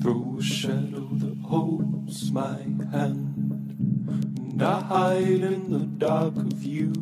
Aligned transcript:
Throw 0.00 0.36
a 0.38 0.42
shadow 0.42 1.08
that 1.12 1.38
holds 1.44 2.32
my 2.32 2.58
hand. 2.92 3.36
And 4.06 4.62
I 4.62 4.80
hide 4.80 5.42
in 5.52 5.70
the 5.70 5.86
dark 6.06 6.36
of 6.36 6.62
you. 6.62 6.92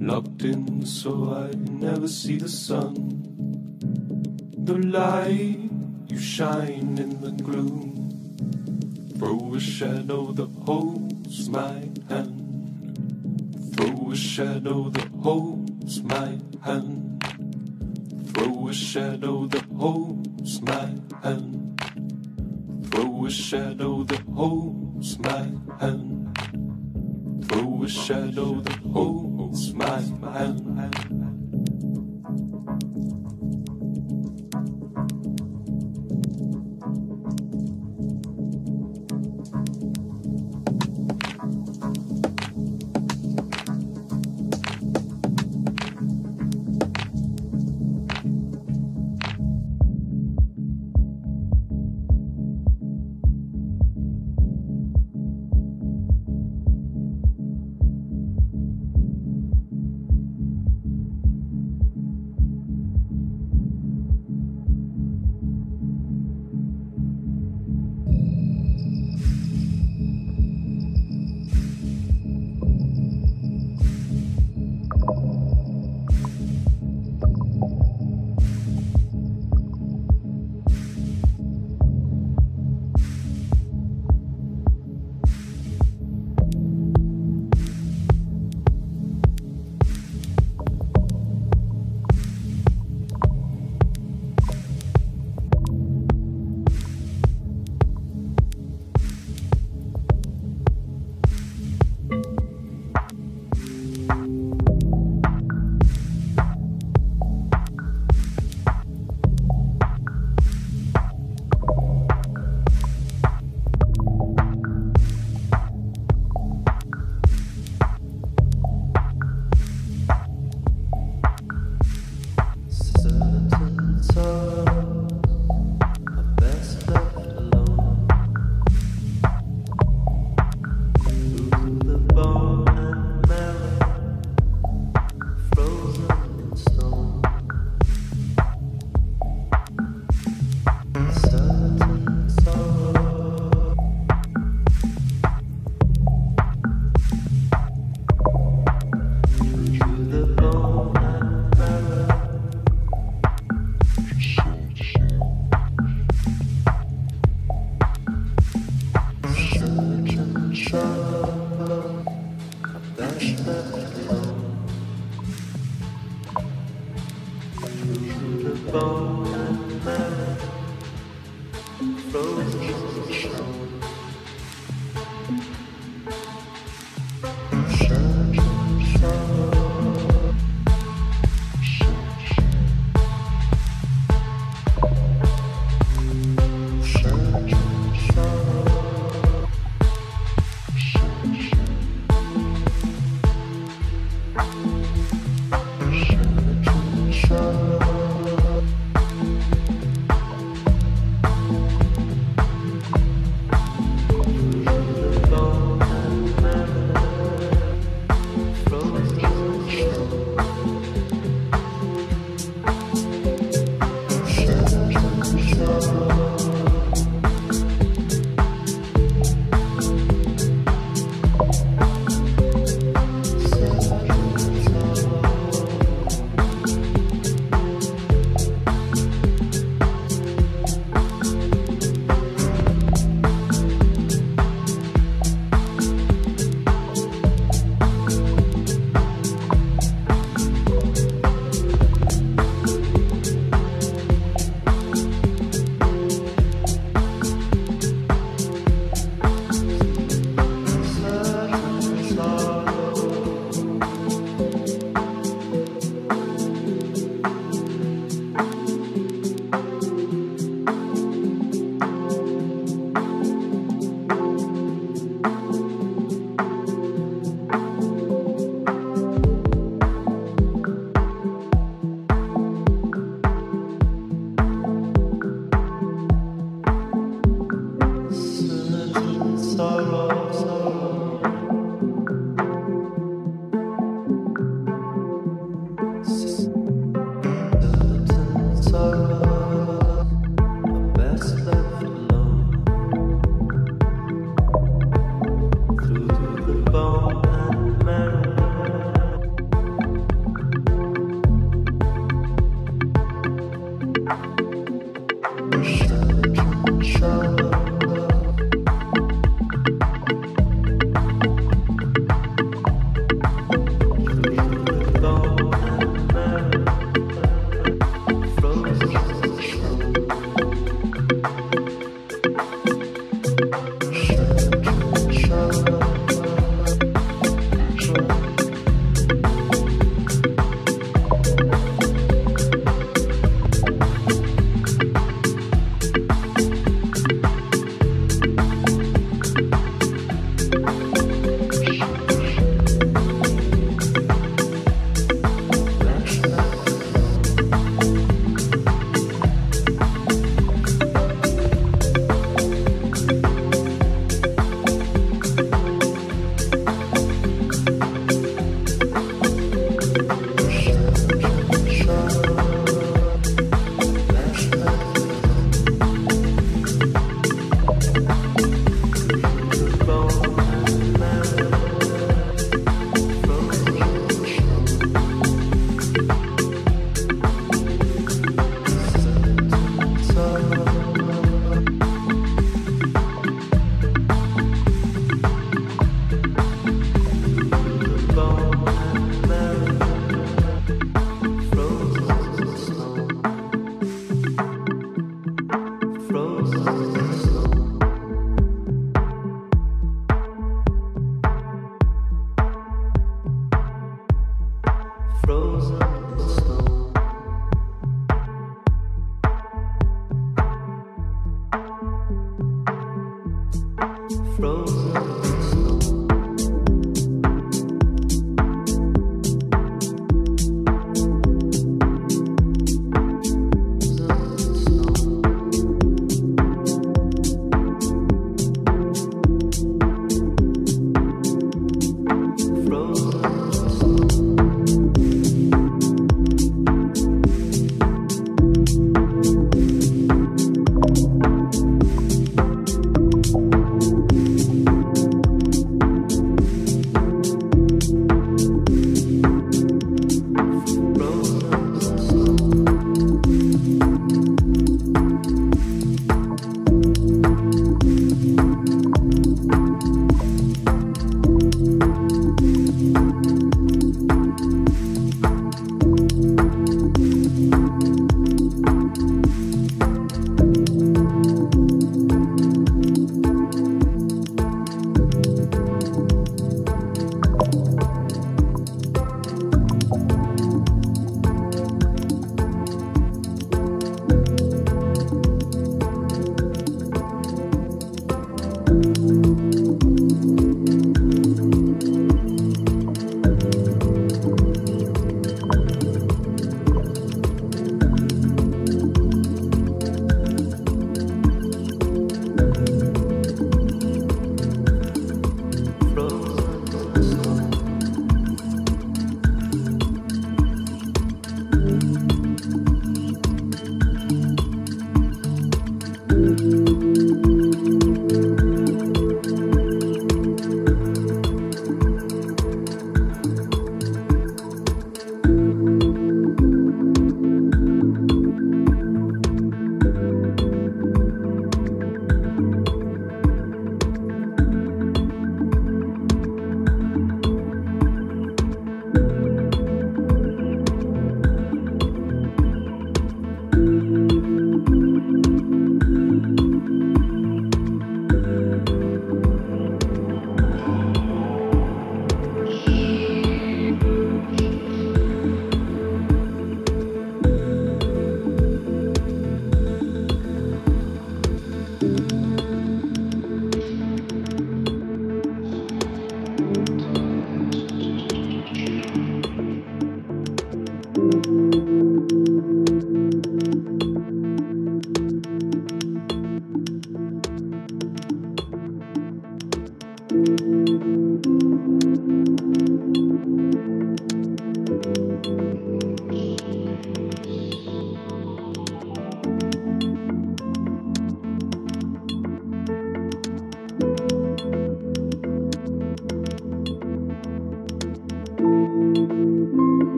Locked 0.00 0.42
in 0.44 0.86
so 0.86 1.32
I 1.34 1.54
never 1.56 2.08
see 2.08 2.38
the 2.38 2.48
sun. 2.48 2.94
The 4.56 4.78
light 4.78 5.70
you 6.08 6.18
shine 6.18 6.98
in 6.98 7.20
the 7.20 7.30
gloom. 7.30 7.88
Throw 9.18 9.54
a 9.54 9.60
shadow 9.60 10.32
that 10.32 10.50
holds 10.64 11.48
my 11.48 11.88
hand. 12.08 13.74
Throw 13.74 14.10
a 14.12 14.16
shadow 14.16 14.90
that 14.90 15.08
holds 15.22 16.02
my 16.02 16.38
hand. 16.62 17.07
Throw 18.38 18.68
a 18.68 18.72
shadow 18.72 19.46
that 19.48 19.64
holds 19.76 20.62
my 20.62 20.94
hand. 21.24 21.80
Throw 22.84 23.26
a 23.26 23.30
shadow 23.30 24.04
that 24.04 24.20
holds 24.32 25.18
my 25.18 25.50
hand. 25.80 26.38
Throw 27.48 27.82
a 27.82 27.88
shadow 27.88 28.60
that 28.60 28.78
holds 28.92 29.74
my 29.74 30.00
hand. 30.36 31.17